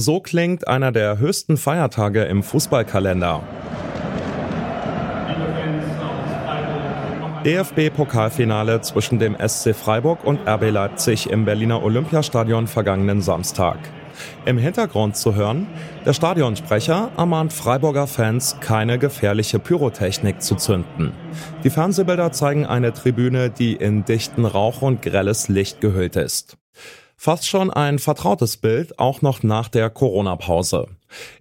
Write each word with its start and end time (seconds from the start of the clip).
So 0.00 0.20
klingt 0.20 0.68
einer 0.68 0.92
der 0.92 1.18
höchsten 1.18 1.56
Feiertage 1.56 2.22
im 2.22 2.44
Fußballkalender. 2.44 3.42
DFB-Pokalfinale 7.44 8.80
zwischen 8.82 9.18
dem 9.18 9.36
SC 9.44 9.74
Freiburg 9.74 10.22
und 10.22 10.38
RB 10.46 10.70
Leipzig 10.70 11.28
im 11.28 11.44
Berliner 11.44 11.82
Olympiastadion 11.82 12.68
vergangenen 12.68 13.22
Samstag. 13.22 13.78
Im 14.46 14.56
Hintergrund 14.56 15.16
zu 15.16 15.34
hören, 15.34 15.66
der 16.06 16.12
Stadionsprecher 16.12 17.10
ermahnt 17.16 17.52
Freiburger 17.52 18.06
Fans, 18.06 18.58
keine 18.60 19.00
gefährliche 19.00 19.58
Pyrotechnik 19.58 20.42
zu 20.42 20.54
zünden. 20.54 21.12
Die 21.64 21.70
Fernsehbilder 21.70 22.30
zeigen 22.30 22.66
eine 22.66 22.92
Tribüne, 22.92 23.50
die 23.50 23.74
in 23.74 24.04
dichten 24.04 24.44
Rauch 24.44 24.80
und 24.80 25.02
grelles 25.02 25.48
Licht 25.48 25.80
gehüllt 25.80 26.14
ist. 26.14 26.56
Fast 27.20 27.48
schon 27.48 27.72
ein 27.72 27.98
vertrautes 27.98 28.58
Bild, 28.58 29.00
auch 29.00 29.22
noch 29.22 29.42
nach 29.42 29.68
der 29.68 29.90
Corona-Pause. 29.90 30.86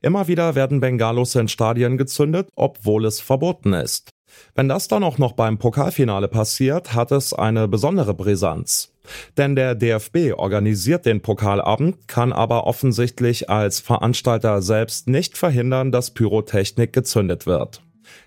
Immer 0.02 0.28
wieder 0.28 0.56
werden 0.56 0.80
Bengalos 0.80 1.36
in 1.36 1.48
Stadien 1.48 2.00
gezündet, 2.00 2.50
obwohl 2.56 3.06
es 3.06 3.22
verboten 3.22 3.74
ist. 3.74 4.10
Wenn 4.56 4.68
das 4.68 4.88
dann 4.88 5.04
auch 5.04 5.20
noch 5.20 5.34
beim 5.34 5.60
Pokalfinale 5.60 6.30
passiert, 6.30 6.96
hat 6.96 7.12
es 7.12 7.32
eine 7.32 7.68
besondere 7.68 8.16
Brisanz. 8.16 8.92
Denn 9.38 9.56
der 9.56 9.76
DFB 9.76 10.34
organisiert 10.36 11.06
den 11.06 11.22
Pokalabend, 11.22 12.08
kann 12.08 12.34
aber 12.34 12.66
offensichtlich 12.66 13.52
als 13.52 13.80
Veranstalter 13.80 14.64
selbst 14.64 15.08
nicht 15.08 15.38
verhindern, 15.38 15.92
dass 15.92 16.12
Pyrotechnik 16.12 16.92
gezündet 16.92 17.46
wird. 17.46 17.84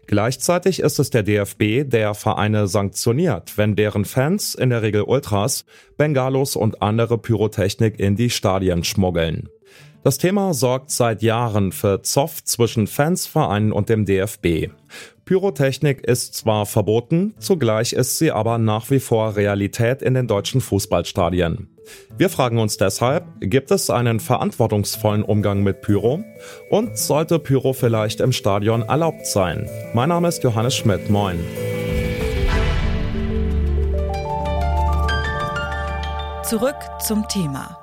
Gleichzeitig 0.07 0.81
ist 0.81 0.99
es 0.99 1.11
der 1.11 1.23
DFB, 1.23 1.89
der 1.89 2.15
Vereine 2.15 2.67
sanktioniert, 2.67 3.57
wenn 3.57 3.77
deren 3.77 4.05
Fans, 4.05 4.55
in 4.55 4.71
der 4.71 4.83
Regel 4.83 5.03
Ultras, 5.03 5.65
Bengalos 5.97 6.57
und 6.57 6.83
andere 6.83 7.19
Pyrotechnik 7.19 7.99
in 7.99 8.17
die 8.17 8.31
Stadien 8.31 8.85
schmuggeln. 8.85 9.49
Das 10.03 10.17
Thema 10.17 10.55
sorgt 10.55 10.91
seit 10.91 11.23
Jahren 11.23 11.73
für 11.73 12.03
Zoff 12.03 12.43
zwischen 12.43 12.87
Fans, 12.87 13.27
Vereinen 13.27 13.71
und 13.71 13.89
dem 13.89 14.07
DFB. 14.07 14.71
Pyrotechnik 15.27 16.01
ist 16.01 16.35
zwar 16.35 16.67
verboten, 16.67 17.35
zugleich 17.39 17.93
ist 17.93 18.19
sie 18.19 18.33
aber 18.33 18.59
nach 18.59 18.91
wie 18.91 18.99
vor 18.99 19.37
Realität 19.37 20.03
in 20.03 20.15
den 20.15 20.27
deutschen 20.27 20.61
Fußballstadien. 20.61 21.69
Wir 22.17 22.29
fragen 22.29 22.59
uns 22.59 22.77
deshalb, 22.77 23.25
gibt 23.41 23.71
es 23.71 23.91
einen 23.91 24.21
verantwortungsvollen 24.21 25.23
Umgang 25.23 25.63
mit 25.63 25.81
Pyro? 25.81 26.23
Und 26.71 26.99
sollte 26.99 27.39
Pyro 27.39 27.73
vielleicht 27.73 28.21
im 28.21 28.33
Stadion 28.33 28.83
erlaubt 28.83 29.27
sein? 29.27 29.69
Mein 29.95 30.11
Name 30.11 30.29
ist 30.29 30.43
Johannes 30.43 30.77
Schmidt, 30.77 31.09
moin. 31.09 31.39
Zurück 36.45 36.77
zum 37.01 37.27
Thema. 37.29 37.80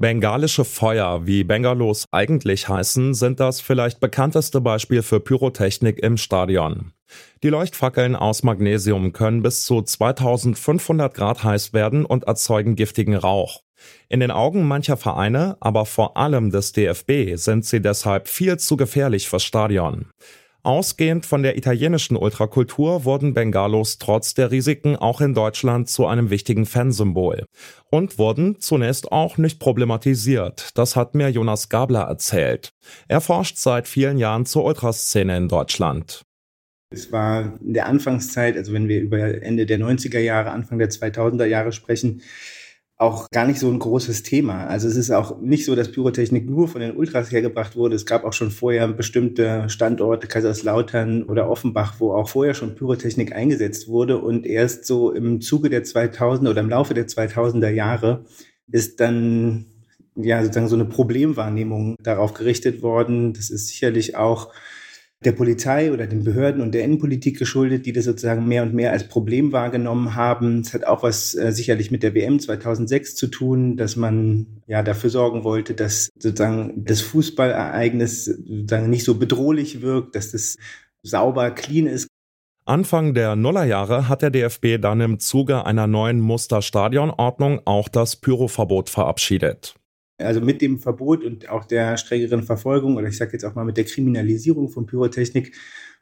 Bengalische 0.00 0.64
Feuer, 0.64 1.26
wie 1.26 1.42
Bengalos 1.42 2.04
eigentlich 2.12 2.68
heißen, 2.68 3.14
sind 3.14 3.40
das 3.40 3.60
vielleicht 3.60 3.98
bekannteste 3.98 4.60
Beispiel 4.60 5.02
für 5.02 5.18
Pyrotechnik 5.18 5.98
im 5.98 6.16
Stadion. 6.16 6.92
Die 7.42 7.48
Leuchtfackeln 7.48 8.14
aus 8.14 8.44
Magnesium 8.44 9.12
können 9.12 9.42
bis 9.42 9.64
zu 9.64 9.82
2500 9.82 11.12
Grad 11.12 11.42
heiß 11.42 11.72
werden 11.72 12.04
und 12.04 12.24
erzeugen 12.24 12.76
giftigen 12.76 13.16
Rauch. 13.16 13.64
In 14.08 14.20
den 14.20 14.30
Augen 14.30 14.68
mancher 14.68 14.96
Vereine, 14.96 15.56
aber 15.58 15.84
vor 15.84 16.16
allem 16.16 16.50
des 16.50 16.70
DFB, 16.70 17.34
sind 17.34 17.64
sie 17.64 17.82
deshalb 17.82 18.28
viel 18.28 18.56
zu 18.56 18.76
gefährlich 18.76 19.28
fürs 19.28 19.42
Stadion. 19.42 20.06
Ausgehend 20.64 21.24
von 21.24 21.42
der 21.42 21.56
italienischen 21.56 22.16
Ultrakultur 22.16 23.04
wurden 23.04 23.32
Bengalos 23.32 23.98
trotz 23.98 24.34
der 24.34 24.50
Risiken 24.50 24.96
auch 24.96 25.20
in 25.20 25.32
Deutschland 25.32 25.88
zu 25.88 26.06
einem 26.06 26.30
wichtigen 26.30 26.66
Fansymbol 26.66 27.46
und 27.90 28.18
wurden 28.18 28.60
zunächst 28.60 29.12
auch 29.12 29.38
nicht 29.38 29.60
problematisiert. 29.60 30.70
Das 30.74 30.96
hat 30.96 31.14
mir 31.14 31.28
Jonas 31.28 31.68
Gabler 31.68 32.02
erzählt. 32.02 32.70
Er 33.06 33.20
forscht 33.20 33.56
seit 33.56 33.86
vielen 33.86 34.18
Jahren 34.18 34.46
zur 34.46 34.64
Ultraszene 34.64 35.36
in 35.36 35.48
Deutschland. 35.48 36.22
Es 36.90 37.12
war 37.12 37.58
in 37.60 37.74
der 37.74 37.86
Anfangszeit, 37.86 38.56
also 38.56 38.72
wenn 38.72 38.88
wir 38.88 39.00
über 39.00 39.42
Ende 39.42 39.66
der 39.66 39.78
90er 39.78 40.20
Jahre, 40.20 40.50
Anfang 40.50 40.78
der 40.78 40.90
2000er 40.90 41.44
Jahre 41.44 41.72
sprechen, 41.72 42.22
auch 42.98 43.30
gar 43.30 43.46
nicht 43.46 43.60
so 43.60 43.70
ein 43.70 43.78
großes 43.78 44.24
Thema. 44.24 44.66
Also 44.66 44.88
es 44.88 44.96
ist 44.96 45.12
auch 45.12 45.40
nicht 45.40 45.64
so, 45.64 45.76
dass 45.76 45.92
Pyrotechnik 45.92 46.50
nur 46.50 46.66
von 46.66 46.80
den 46.80 46.96
Ultras 46.96 47.30
hergebracht 47.30 47.76
wurde. 47.76 47.94
Es 47.94 48.06
gab 48.06 48.24
auch 48.24 48.32
schon 48.32 48.50
vorher 48.50 48.88
bestimmte 48.88 49.68
Standorte, 49.68 50.26
Kaiserslautern 50.26 51.22
oder 51.22 51.48
Offenbach, 51.48 51.94
wo 52.00 52.12
auch 52.12 52.28
vorher 52.28 52.54
schon 52.54 52.74
Pyrotechnik 52.74 53.32
eingesetzt 53.32 53.86
wurde. 53.86 54.18
Und 54.18 54.44
erst 54.44 54.84
so 54.84 55.12
im 55.12 55.40
Zuge 55.40 55.70
der 55.70 55.84
2000er 55.84 56.50
oder 56.50 56.60
im 56.60 56.68
Laufe 56.68 56.92
der 56.92 57.06
2000er 57.06 57.70
Jahre 57.70 58.24
ist 58.70 58.98
dann 58.98 59.66
ja 60.16 60.42
sozusagen 60.42 60.68
so 60.68 60.74
eine 60.74 60.86
Problemwahrnehmung 60.86 61.94
darauf 62.02 62.34
gerichtet 62.34 62.82
worden. 62.82 63.32
Das 63.32 63.48
ist 63.50 63.68
sicherlich 63.68 64.16
auch 64.16 64.52
der 65.24 65.32
Polizei 65.32 65.92
oder 65.92 66.06
den 66.06 66.22
Behörden 66.22 66.62
und 66.62 66.72
der 66.72 66.84
Innenpolitik 66.84 67.38
geschuldet, 67.38 67.86
die 67.86 67.92
das 67.92 68.04
sozusagen 68.04 68.46
mehr 68.46 68.62
und 68.62 68.72
mehr 68.72 68.92
als 68.92 69.08
Problem 69.08 69.50
wahrgenommen 69.50 70.14
haben. 70.14 70.60
Es 70.60 70.72
hat 70.74 70.84
auch 70.84 71.02
was 71.02 71.34
äh, 71.34 71.50
sicherlich 71.50 71.90
mit 71.90 72.04
der 72.04 72.14
WM 72.14 72.38
2006 72.38 73.16
zu 73.16 73.26
tun, 73.26 73.76
dass 73.76 73.96
man 73.96 74.46
ja 74.68 74.82
dafür 74.82 75.10
sorgen 75.10 75.42
wollte, 75.42 75.74
dass 75.74 76.10
sozusagen 76.18 76.84
das 76.84 77.00
Fußballereignis 77.00 78.26
sozusagen 78.26 78.90
nicht 78.90 79.04
so 79.04 79.16
bedrohlich 79.16 79.82
wirkt, 79.82 80.14
dass 80.14 80.30
das 80.30 80.56
sauber, 81.02 81.50
clean 81.50 81.86
ist. 81.86 82.06
Anfang 82.64 83.14
der 83.14 83.34
Nullerjahre 83.34 84.08
hat 84.08 84.22
der 84.22 84.30
DFB 84.30 84.80
dann 84.80 85.00
im 85.00 85.18
Zuge 85.18 85.64
einer 85.64 85.86
neuen 85.86 86.20
Musterstadionordnung 86.20 87.62
auch 87.64 87.88
das 87.88 88.16
Pyroverbot 88.16 88.90
verabschiedet. 88.90 89.77
Also 90.18 90.40
mit 90.40 90.60
dem 90.60 90.78
Verbot 90.78 91.24
und 91.24 91.48
auch 91.48 91.64
der 91.64 91.96
strengeren 91.96 92.42
Verfolgung 92.42 92.96
oder 92.96 93.08
ich 93.08 93.16
sage 93.16 93.32
jetzt 93.32 93.44
auch 93.44 93.54
mal 93.54 93.64
mit 93.64 93.76
der 93.76 93.84
Kriminalisierung 93.84 94.68
von 94.68 94.86
Pyrotechnik 94.86 95.54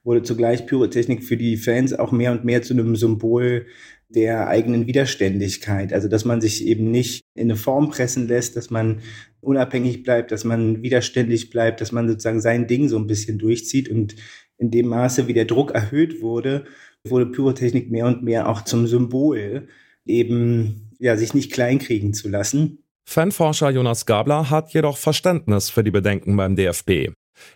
wurde 0.05 0.23
zugleich 0.23 0.67
Pyrotechnik 0.67 1.25
für 1.25 1.37
die 1.37 1.57
Fans 1.57 1.93
auch 1.93 2.13
mehr 2.13 2.33
und 2.33 2.45
mehr 2.45 2.63
zu 2.63 2.73
einem 2.73 2.95
Symbol 2.97 3.67
der 4.09 4.47
eigenen 4.47 4.87
Widerständigkeit. 4.87 5.93
Also 5.93 6.09
dass 6.09 6.25
man 6.25 6.41
sich 6.41 6.65
eben 6.65 6.91
nicht 6.91 7.25
in 7.35 7.51
eine 7.51 7.57
Form 7.57 7.91
pressen 7.91 8.29
lässt, 8.29 8.57
dass 8.57 8.71
man 8.71 9.01
unabhängig 9.41 10.05
bleibt, 10.05 10.31
dass 10.31 10.45
man 10.45 10.83
widerständig 10.83 11.51
bleibt, 11.51 11.81
dass 11.81 11.93
man 11.93 12.09
sozusagen 12.09 12.41
sein 12.41 12.67
Ding 12.69 12.89
so 12.89 12.99
ein 12.99 13.09
bisschen 13.09 13.39
durchzieht. 13.39 13.91
Und 13.91 14.15
in 14.59 14.71
dem 14.71 14.87
Maße, 14.87 15.27
wie 15.27 15.35
der 15.35 15.45
Druck 15.45 15.73
erhöht 15.73 16.23
wurde, 16.23 16.65
wurde 17.05 17.27
Pyrotechnik 17.27 17.91
mehr 17.91 18.07
und 18.07 18.23
mehr 18.23 18.49
auch 18.49 18.63
zum 18.63 18.87
Symbol, 18.87 19.69
eben 20.05 20.93
ja, 20.99 21.17
sich 21.17 21.35
nicht 21.35 21.53
kleinkriegen 21.53 22.15
zu 22.15 22.29
lassen. 22.29 22.79
Fanforscher 23.09 23.71
Jonas 23.71 24.05
Gabler 24.05 24.51
hat 24.51 24.73
jedoch 24.73 24.99
Verständnis 24.99 25.71
für 25.71 25.85
die 25.85 25.93
Bedenken 25.93 26.37
beim 26.37 26.57
DFB. 26.57 27.13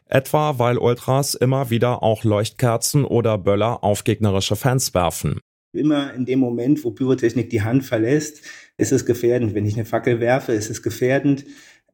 Etwa 0.07 0.59
weil 0.59 0.79
Ultras 0.79 1.35
immer 1.35 1.71
wieder 1.71 2.03
auch 2.03 2.25
Leuchtkerzen 2.25 3.05
oder 3.05 3.37
Böller 3.37 3.83
auf 3.83 4.05
gegnerische 4.05 4.57
Fans 4.57 4.95
werfen. 4.95 5.41
Immer 5.73 6.15
in 6.15 6.25
dem 6.25 6.39
Moment, 6.39 6.85
wo 6.85 6.93
Pyrotechnik 6.93 7.51
die 7.51 7.63
Hand 7.63 7.85
verlässt, 7.85 8.43
ist 8.77 8.93
es 8.93 9.07
gefährdend. 9.07 9.55
Wenn 9.55 9.67
ich 9.67 9.75
eine 9.75 9.85
Fackel 9.85 10.21
werfe, 10.21 10.53
ist 10.53 10.71
es 10.71 10.83
gefährdend 10.83 11.45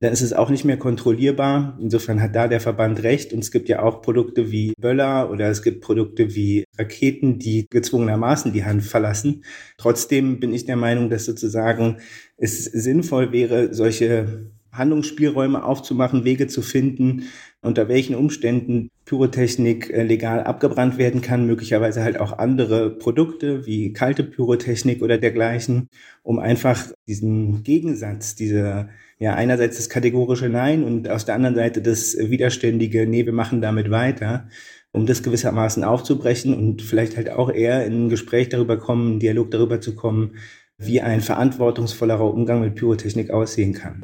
dann 0.01 0.13
ist 0.13 0.23
es 0.23 0.33
auch 0.33 0.51
nicht 0.51 0.65
mehr 0.65 0.79
kontrollierbar. 0.79 1.79
Insofern 1.81 2.21
hat 2.21 2.35
da 2.35 2.49
der 2.49 2.61
Verband 2.61 3.03
recht. 3.03 3.33
Und 3.33 3.41
es 3.41 3.51
gibt 3.51 3.69
ja 3.69 3.83
auch 3.83 4.03
Produkte 4.03 4.51
wie 4.51 4.73
Böller 4.79 5.31
oder 5.31 5.49
es 5.49 5.63
gibt 5.63 5.81
Produkte 5.81 6.35
wie 6.35 6.65
Raketen, 6.79 7.39
die 7.39 7.67
gezwungenermaßen 7.71 8.53
die 8.53 8.65
Hand 8.65 8.83
verlassen. 8.83 9.45
Trotzdem 9.79 10.41
bin 10.41 10.53
ich 10.53 10.67
der 10.67 10.77
Meinung, 10.77 11.11
dass 11.11 11.25
sozusagen 11.25 11.99
es 12.37 12.65
sinnvoll 12.65 13.33
wäre, 13.33 13.73
solche 13.75 14.51
Handlungsspielräume 14.79 15.65
aufzumachen, 15.65 16.25
Wege 16.25 16.47
zu 16.47 16.63
finden, 16.63 17.25
unter 17.63 17.89
welchen 17.89 18.15
Umständen 18.15 18.91
Pyrotechnik 19.05 19.91
äh, 19.91 20.03
legal 20.03 20.45
abgebrannt 20.45 20.99
werden 20.99 21.21
kann, 21.21 21.47
möglicherweise 21.47 22.03
halt 22.03 22.19
auch 22.19 22.39
andere 22.39 22.91
Produkte 22.91 23.67
wie 23.67 23.93
kalte 23.93 24.25
Pyrotechnik 24.25 25.03
oder 25.03 25.19
dergleichen, 25.19 25.89
um 26.23 26.39
einfach 26.39 26.93
diesen 27.07 27.63
Gegensatz, 27.63 28.35
diese 28.35 28.89
ja 29.19 29.35
einerseits 29.35 29.77
das 29.77 29.89
kategorische 29.89 30.49
Nein 30.49 30.85
und 30.85 31.09
aus 31.09 31.25
der 31.25 31.35
anderen 31.35 31.55
Seite 31.55 31.81
das 31.83 32.17
widerständige 32.19 33.07
Nee, 33.07 33.27
wir 33.27 33.33
machen 33.33 33.61
damit 33.61 33.91
weiter, 33.91 34.49
um 34.93 35.07
das 35.07 35.23
gewissermaßen 35.23 35.85
aufzubrechen 35.85 36.55
und 36.55 36.83
vielleicht 36.83 37.17
halt 37.17 37.31
auch 37.31 37.51
eher 37.51 37.87
in 37.87 38.07
ein 38.07 38.09
Gespräch 38.09 38.49
darüber 38.49 38.79
kommen, 38.79 39.13
einen 39.13 39.21
Dialog 39.21 39.51
darüber 39.51 39.81
zu 39.81 39.95
kommen, 39.95 40.37
wie 40.79 41.01
ein 41.01 41.21
verantwortungsvollerer 41.21 42.33
Umgang 42.33 42.61
mit 42.61 42.75
Pyrotechnik 42.75 43.31
aussehen 43.31 43.73
kann. 43.73 44.03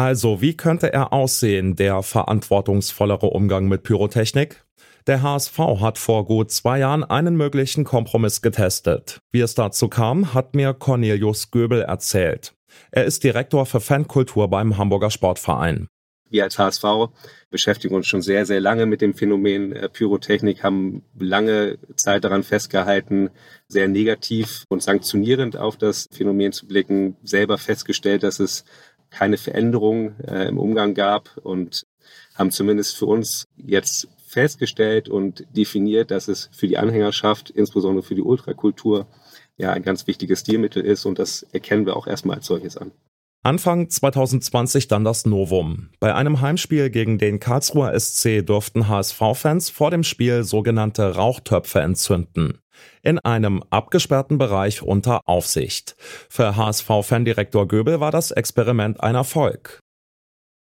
Also, 0.00 0.40
wie 0.40 0.56
könnte 0.56 0.94
er 0.94 1.12
aussehen, 1.12 1.76
der 1.76 2.02
verantwortungsvollere 2.02 3.26
Umgang 3.26 3.68
mit 3.68 3.82
Pyrotechnik? 3.82 4.64
Der 5.06 5.20
HSV 5.20 5.58
hat 5.58 5.98
vor 5.98 6.24
gut 6.24 6.50
zwei 6.50 6.78
Jahren 6.78 7.04
einen 7.04 7.36
möglichen 7.36 7.84
Kompromiss 7.84 8.40
getestet. 8.40 9.18
Wie 9.30 9.42
es 9.42 9.54
dazu 9.54 9.88
kam, 9.88 10.32
hat 10.32 10.54
mir 10.54 10.72
Cornelius 10.72 11.50
Göbel 11.50 11.82
erzählt. 11.82 12.54
Er 12.90 13.04
ist 13.04 13.24
Direktor 13.24 13.66
für 13.66 13.80
Fankultur 13.80 14.48
beim 14.48 14.78
Hamburger 14.78 15.10
Sportverein. 15.10 15.86
Wir 16.30 16.44
als 16.44 16.58
HSV 16.58 16.84
beschäftigen 17.50 17.96
uns 17.96 18.06
schon 18.06 18.22
sehr, 18.22 18.46
sehr 18.46 18.60
lange 18.60 18.86
mit 18.86 19.00
dem 19.00 19.14
Phänomen 19.14 19.72
äh, 19.72 19.88
Pyrotechnik, 19.88 20.62
haben 20.62 21.02
lange 21.18 21.76
Zeit 21.96 22.24
daran 22.24 22.44
festgehalten, 22.44 23.30
sehr 23.66 23.88
negativ 23.88 24.64
und 24.68 24.82
sanktionierend 24.82 25.56
auf 25.56 25.76
das 25.76 26.08
Phänomen 26.12 26.52
zu 26.52 26.66
blicken, 26.68 27.16
selber 27.24 27.58
festgestellt, 27.58 28.22
dass 28.22 28.38
es 28.38 28.64
keine 29.10 29.36
Veränderung 29.36 30.18
äh, 30.20 30.48
im 30.48 30.58
Umgang 30.58 30.94
gab 30.94 31.36
und 31.42 31.86
haben 32.34 32.50
zumindest 32.50 32.96
für 32.96 33.06
uns 33.06 33.48
jetzt 33.56 34.08
festgestellt 34.26 35.08
und 35.08 35.44
definiert, 35.56 36.10
dass 36.10 36.28
es 36.28 36.48
für 36.52 36.68
die 36.68 36.78
Anhängerschaft, 36.78 37.50
insbesondere 37.50 38.04
für 38.04 38.14
die 38.14 38.22
Ultrakultur, 38.22 39.06
ja 39.56 39.72
ein 39.72 39.82
ganz 39.82 40.06
wichtiges 40.06 40.40
Stilmittel 40.40 40.84
ist 40.84 41.04
und 41.04 41.18
das 41.18 41.42
erkennen 41.52 41.86
wir 41.86 41.96
auch 41.96 42.06
erstmal 42.06 42.36
als 42.36 42.46
solches 42.46 42.76
an. 42.76 42.92
Anfang 43.42 43.88
2020 43.88 44.86
dann 44.88 45.02
das 45.02 45.24
Novum. 45.24 45.88
Bei 45.98 46.14
einem 46.14 46.42
Heimspiel 46.42 46.90
gegen 46.90 47.16
den 47.16 47.40
Karlsruher 47.40 47.98
SC 47.98 48.44
durften 48.44 48.86
HSV-Fans 48.86 49.70
vor 49.70 49.90
dem 49.90 50.04
Spiel 50.04 50.44
sogenannte 50.44 51.14
Rauchtöpfe 51.14 51.80
entzünden. 51.80 52.58
In 53.02 53.18
einem 53.18 53.62
abgesperrten 53.70 54.38
Bereich 54.38 54.82
unter 54.82 55.20
Aufsicht. 55.26 55.96
Für 56.28 56.56
HSV-Fandirektor 56.56 57.66
Göbel 57.66 58.00
war 58.00 58.10
das 58.10 58.30
Experiment 58.30 59.00
ein 59.00 59.14
Erfolg. 59.14 59.80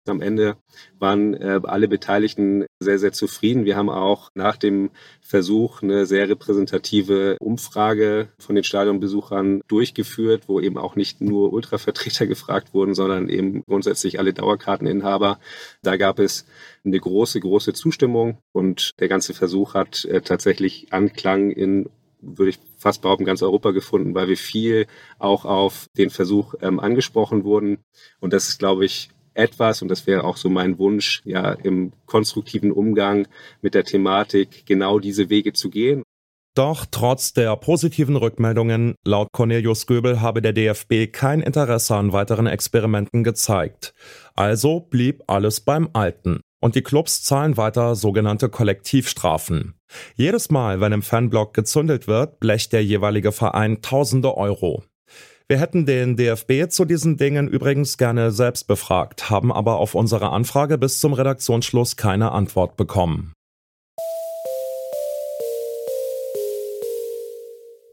Am 0.08 0.20
Ende 0.20 0.56
waren 0.98 1.34
äh, 1.34 1.60
alle 1.62 1.88
Beteiligten 1.88 2.66
sehr, 2.80 2.98
sehr 2.98 3.12
zufrieden. 3.12 3.64
Wir 3.64 3.76
haben 3.76 3.90
auch 3.90 4.30
nach 4.34 4.56
dem 4.56 4.90
Versuch 5.20 5.82
eine 5.82 6.06
sehr 6.06 6.28
repräsentative 6.28 7.36
Umfrage 7.40 8.28
von 8.38 8.54
den 8.54 8.64
Stadionbesuchern 8.64 9.60
durchgeführt, 9.68 10.44
wo 10.46 10.60
eben 10.60 10.78
auch 10.78 10.96
nicht 10.96 11.20
nur 11.20 11.52
Ultravertreter 11.52 12.26
gefragt 12.28 12.74
wurden, 12.74 12.94
sondern 12.94 13.28
eben 13.28 13.62
grundsätzlich 13.66 14.18
alle 14.18 14.32
Dauerkarteninhaber. 14.32 15.38
Da 15.82 15.96
gab 15.96 16.18
es 16.18 16.46
eine 16.84 16.98
große, 16.98 17.40
große 17.40 17.72
Zustimmung 17.72 18.38
und 18.52 18.92
der 19.00 19.08
ganze 19.08 19.34
Versuch 19.34 19.74
hat 19.74 20.04
äh, 20.04 20.20
tatsächlich 20.22 20.92
Anklang 20.92 21.50
in 21.50 21.88
würde 22.20 22.50
ich 22.50 22.58
fast 22.76 23.02
behaupten, 23.02 23.24
ganz 23.24 23.42
Europa 23.42 23.70
gefunden, 23.70 24.14
weil 24.14 24.28
wir 24.28 24.36
viel 24.36 24.86
auch 25.18 25.44
auf 25.44 25.88
den 25.96 26.10
Versuch 26.10 26.54
ähm, 26.60 26.80
angesprochen 26.80 27.44
wurden. 27.44 27.78
Und 28.20 28.32
das 28.32 28.48
ist, 28.48 28.58
glaube 28.58 28.84
ich, 28.84 29.10
etwas, 29.34 29.82
und 29.82 29.88
das 29.88 30.06
wäre 30.06 30.24
auch 30.24 30.36
so 30.36 30.48
mein 30.48 30.78
Wunsch, 30.78 31.22
ja, 31.24 31.52
im 31.52 31.92
konstruktiven 32.06 32.72
Umgang 32.72 33.28
mit 33.62 33.74
der 33.74 33.84
Thematik 33.84 34.66
genau 34.66 34.98
diese 34.98 35.30
Wege 35.30 35.52
zu 35.52 35.70
gehen. 35.70 36.02
Doch 36.54 36.86
trotz 36.90 37.34
der 37.34 37.54
positiven 37.54 38.16
Rückmeldungen 38.16 38.96
laut 39.06 39.28
Cornelius 39.30 39.86
Göbel 39.86 40.20
habe 40.20 40.42
der 40.42 40.52
DFB 40.52 41.12
kein 41.12 41.40
Interesse 41.40 41.94
an 41.94 42.12
weiteren 42.12 42.48
Experimenten 42.48 43.22
gezeigt. 43.22 43.94
Also 44.34 44.80
blieb 44.80 45.22
alles 45.28 45.60
beim 45.60 45.88
Alten. 45.92 46.40
Und 46.60 46.74
die 46.74 46.82
Clubs 46.82 47.22
zahlen 47.22 47.56
weiter 47.56 47.94
sogenannte 47.94 48.48
Kollektivstrafen. 48.48 49.74
Jedes 50.14 50.50
Mal, 50.50 50.80
wenn 50.80 50.92
im 50.92 51.02
Fanblock 51.02 51.54
gezündelt 51.54 52.08
wird, 52.08 52.40
blecht 52.40 52.72
der 52.72 52.84
jeweilige 52.84 53.32
Verein 53.32 53.80
tausende 53.80 54.36
Euro. 54.36 54.82
Wir 55.46 55.58
hätten 55.58 55.86
den 55.86 56.16
DFB 56.16 56.68
zu 56.68 56.84
diesen 56.84 57.16
Dingen 57.16 57.48
übrigens 57.48 57.96
gerne 57.96 58.32
selbst 58.32 58.66
befragt, 58.66 59.30
haben 59.30 59.50
aber 59.50 59.78
auf 59.78 59.94
unsere 59.94 60.30
Anfrage 60.30 60.76
bis 60.76 61.00
zum 61.00 61.14
Redaktionsschluss 61.14 61.96
keine 61.96 62.32
Antwort 62.32 62.76
bekommen. 62.76 63.32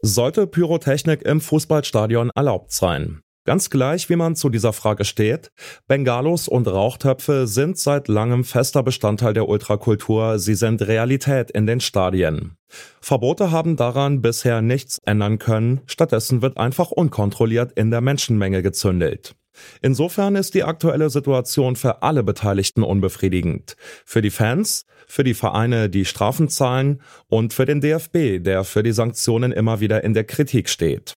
Sollte 0.02 0.46
Pyrotechnik 0.46 1.22
im 1.22 1.40
Fußballstadion 1.40 2.30
erlaubt 2.34 2.72
sein? 2.72 3.22
Ganz 3.46 3.70
gleich, 3.70 4.10
wie 4.10 4.16
man 4.16 4.34
zu 4.34 4.48
dieser 4.48 4.72
Frage 4.72 5.04
steht, 5.04 5.52
Bengalos 5.86 6.48
und 6.48 6.66
Rauchtöpfe 6.66 7.46
sind 7.46 7.78
seit 7.78 8.08
langem 8.08 8.42
fester 8.42 8.82
Bestandteil 8.82 9.34
der 9.34 9.48
Ultrakultur, 9.48 10.40
sie 10.40 10.56
sind 10.56 10.82
Realität 10.82 11.52
in 11.52 11.64
den 11.64 11.78
Stadien. 11.78 12.56
Verbote 13.00 13.52
haben 13.52 13.76
daran 13.76 14.20
bisher 14.20 14.62
nichts 14.62 14.98
ändern 15.06 15.38
können, 15.38 15.80
stattdessen 15.86 16.42
wird 16.42 16.56
einfach 16.58 16.90
unkontrolliert 16.90 17.70
in 17.70 17.92
der 17.92 18.00
Menschenmenge 18.00 18.62
gezündelt. 18.62 19.36
Insofern 19.80 20.34
ist 20.34 20.54
die 20.54 20.64
aktuelle 20.64 21.08
Situation 21.08 21.76
für 21.76 22.02
alle 22.02 22.24
Beteiligten 22.24 22.82
unbefriedigend. 22.82 23.76
Für 24.04 24.22
die 24.22 24.30
Fans, 24.30 24.86
für 25.06 25.22
die 25.22 25.34
Vereine, 25.34 25.88
die 25.88 26.04
Strafen 26.04 26.48
zahlen 26.48 27.00
und 27.28 27.54
für 27.54 27.64
den 27.64 27.80
DFB, 27.80 28.42
der 28.42 28.64
für 28.64 28.82
die 28.82 28.92
Sanktionen 28.92 29.52
immer 29.52 29.78
wieder 29.78 30.02
in 30.02 30.14
der 30.14 30.24
Kritik 30.24 30.68
steht. 30.68 31.14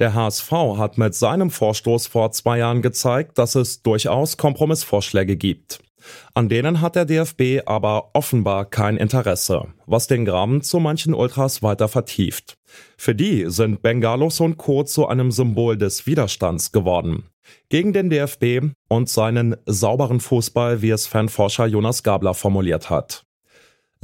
Der 0.00 0.12
HSV 0.12 0.50
hat 0.76 0.98
mit 0.98 1.14
seinem 1.14 1.50
Vorstoß 1.50 2.08
vor 2.08 2.32
zwei 2.32 2.58
Jahren 2.58 2.82
gezeigt, 2.82 3.38
dass 3.38 3.54
es 3.54 3.82
durchaus 3.82 4.36
Kompromissvorschläge 4.36 5.36
gibt. 5.36 5.78
An 6.34 6.48
denen 6.48 6.80
hat 6.80 6.96
der 6.96 7.04
DFB 7.04 7.62
aber 7.66 8.10
offenbar 8.12 8.64
kein 8.66 8.96
Interesse, 8.96 9.68
was 9.86 10.06
den 10.06 10.24
Graben 10.24 10.62
zu 10.62 10.80
manchen 10.80 11.14
Ultras 11.14 11.62
weiter 11.62 11.88
vertieft. 11.88 12.58
Für 12.98 13.14
die 13.14 13.44
sind 13.48 13.82
Bengalos 13.82 14.40
und 14.40 14.56
Co. 14.56 14.82
zu 14.82 15.06
einem 15.06 15.30
Symbol 15.30 15.78
des 15.78 16.06
Widerstands 16.06 16.72
geworden. 16.72 17.24
Gegen 17.68 17.92
den 17.92 18.10
DFB 18.10 18.74
und 18.88 19.08
seinen 19.08 19.56
sauberen 19.66 20.20
Fußball, 20.20 20.82
wie 20.82 20.90
es 20.90 21.06
Fanforscher 21.06 21.66
Jonas 21.66 22.02
Gabler 22.02 22.34
formuliert 22.34 22.90
hat. 22.90 23.24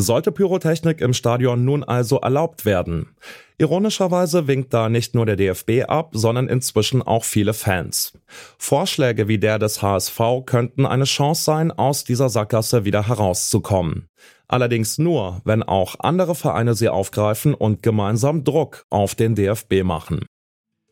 Sollte 0.01 0.33
Pyrotechnik 0.33 1.03
im 1.03 1.13
Stadion 1.13 1.65
nun 1.65 1.85
also 1.85 2.21
erlaubt 2.21 2.65
werden? 2.65 3.15
Ironischerweise 3.59 4.47
winkt 4.47 4.73
da 4.73 4.89
nicht 4.89 5.15
nur 5.15 5.27
der 5.27 5.37
DFB 5.37 5.85
ab, 5.87 6.13
sondern 6.13 6.49
inzwischen 6.49 7.03
auch 7.03 7.25
viele 7.25 7.53
Fans. 7.53 8.15
Vorschläge 8.57 9.29
wie 9.29 9.39
der 9.39 9.59
des 9.59 9.83
HSV 9.83 10.19
könnten 10.47 10.87
eine 10.87 11.05
Chance 11.05 11.45
sein, 11.45 11.71
aus 11.71 12.05
dieser 12.05 12.31
Sackgasse 12.31 12.87
wieder 12.87 13.07
herauszukommen. 13.09 14.09
Allerdings 14.49 14.97
nur, 14.97 15.43
wenn 15.45 15.63
auch 15.63 15.97
andere 15.99 16.35
Vereine 16.35 16.75
sie 16.75 16.89
aufgreifen 16.89 17.53
und 17.53 17.83
gemeinsam 17.83 18.43
Druck 18.43 18.87
auf 18.89 19.15
den 19.15 19.35
DFB 19.35 19.83
machen. 19.83 20.25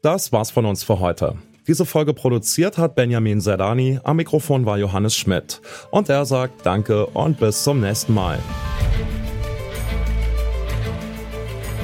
Das 0.02 0.32
war's 0.32 0.50
von 0.50 0.66
uns 0.66 0.84
für 0.84 1.00
heute. 1.00 1.36
Diese 1.66 1.86
Folge 1.86 2.12
produziert 2.12 2.76
hat 2.76 2.94
Benjamin 2.94 3.40
Zerdani, 3.40 4.00
am 4.04 4.16
Mikrofon 4.16 4.66
war 4.66 4.78
Johannes 4.78 5.16
Schmidt. 5.16 5.60
Und 5.90 6.08
er 6.10 6.26
sagt 6.26 6.66
Danke 6.66 7.06
und 7.06 7.40
bis 7.40 7.64
zum 7.64 7.80
nächsten 7.80 8.14
Mal. 8.14 8.38